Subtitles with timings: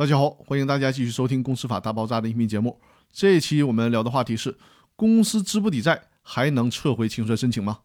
[0.00, 2.80] 大家好，欢迎大家继续收听《公司法大爆炸》的音频节目。
[3.12, 4.56] 这一期我们聊的话题是：
[4.96, 7.80] 公司资不抵债还能撤回清算申请吗？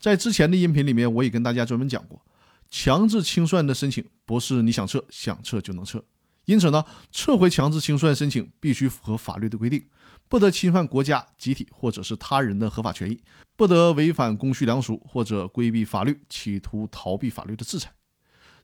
[0.00, 2.24] 在之前的音频里面，我也跟大家专门讲过，
[2.70, 6.02] 强制清算的申请不是你想撤想撤就能撤。
[6.46, 9.84] 因此呢，撤回强制清算申请必须符合法律的规定，
[10.30, 13.20] 不得侵犯国家、集体或者是他人的合法权益，
[13.54, 17.92] 不得违反公序良俗或者规避法律，企图逃避法律的制裁。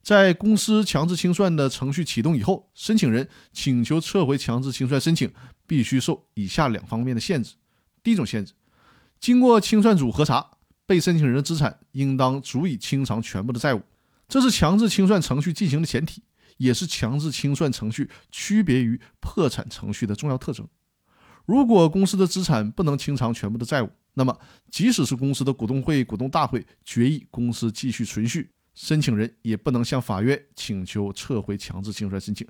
[0.05, 5.33] 在公司强制清算的程序启动以后，申请人请求撤回强制清算申请，
[5.65, 7.55] 必须受以下两方面的限制。
[8.03, 8.53] 第一种限制，
[9.19, 10.45] 经过清算组核查，
[10.85, 13.81] 被申请人的资产应当足以清偿全部的债务，
[14.29, 16.21] 这是强制清算程序进行的前提。
[16.57, 20.65] 也是强制清算程序区别于破产程序的重要特征。
[21.45, 24.39] 如果公司的资产不能清偿全部的债务，那么
[24.71, 32.47] 即使是公司的股东会、股东大会决议公司继续存续，申请人也不能向法院请求撤回强制清算申请，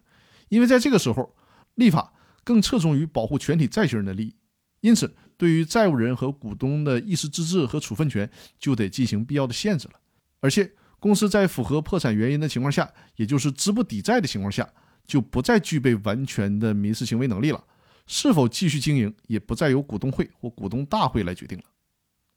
[0.49, 1.33] 因为在这个时候，
[1.75, 4.35] 立法更侧重于保护全体债权人的利益，
[4.81, 9.93] 因此对于债务人和股东的议事自治和处分权就得进行必要的限制了，
[10.41, 10.73] 而且。
[10.97, 14.67] 公司在符合破产原因的情况下，也就是资不抵债的情况下，
[15.05, 17.63] 就不再具备完全的民事行为能力了。
[18.07, 21.65] 是否继续经营，也不再由股东会或股东大会来决定了。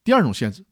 [0.04, 0.62] 第二种限制，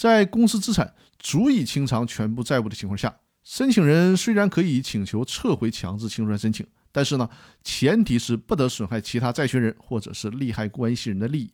[0.00, 7.28] 在公司资产足以清偿全部债务的情况下，申请人虽然可以请求撤回强制清算申请，但是呢，
[7.62, 11.52] 前提是不得损害其他债权人或者是利害关系人的利益。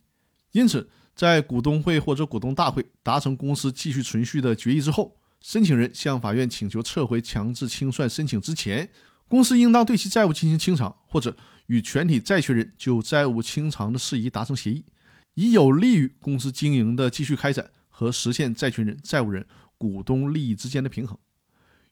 [0.53, 5.17] 因此，在股东会或者股东大会达成公司继续存续的决议之后。
[5.41, 8.89] 申请人向法院请求撤回强制清算申请之前，
[9.27, 11.37] 公司应当对其债务进行清偿，或者
[11.67, 14.85] 与全体债权人就债务清偿的事宜达成协议，
[15.35, 19.47] 以有利于公司经营的继续开展和实现债权人、债务人、
[19.79, 21.17] 股东利益之间的平衡。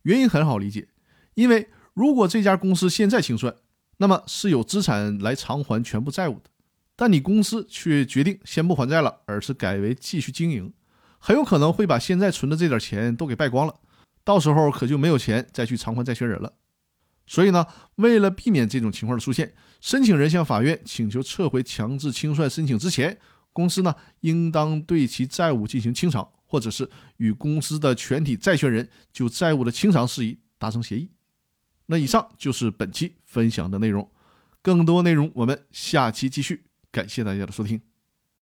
[0.03, 0.87] 原因很好理解，
[1.33, 3.57] 因为如果这家公司现在清算，
[3.97, 6.51] 那么是有资产来偿还全部债务的，
[6.95, 10.71] 但你公司却决定先不还债了，而是改为继续经营。
[11.19, 13.75] 很有可能会把现在存的这点钱都给败光了，
[14.23, 16.53] 到时候可就没有钱再去偿还债权人了。
[17.27, 23.19] 所以呢，为了避免这种情况的出现，申请人向法院请求撤回强制清算申请之前，
[23.55, 31.09] 公司呢应当对其债务进行清偿，或者是与公司的全体债权人就债务的清偿事宜达成协议。
[31.87, 34.11] 那以上就是本期分享的内容，
[34.61, 36.65] 更多内容我们下期继续。
[36.91, 37.94] 感谢大家的收听。